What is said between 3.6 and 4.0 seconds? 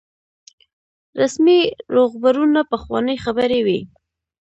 وي.